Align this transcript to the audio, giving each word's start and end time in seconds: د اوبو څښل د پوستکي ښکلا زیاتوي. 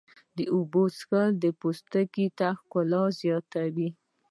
د 0.37 0.39
اوبو 0.53 0.83
څښل 0.97 1.29
د 1.43 1.45
پوستکي 1.59 2.25
ښکلا 2.59 3.03
زیاتوي. 3.21 3.89